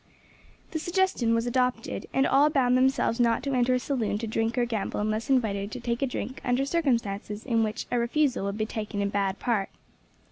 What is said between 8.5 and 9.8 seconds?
be taken in bad part.